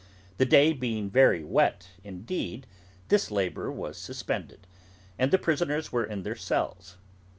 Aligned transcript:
The 0.37 0.47
day 0.47 0.73
being 0.73 1.11
very 1.11 1.43
wet 1.43 1.89
indeed, 2.03 2.65
this 3.09 3.29
labour 3.29 3.71
was 3.71 3.97
suspended, 3.99 4.65
and 5.19 5.29
the 5.29 5.37
prisoners 5.37 5.91
were 5.91 6.05
in 6.05 6.23
their 6.23 6.35
cells. 6.35 6.97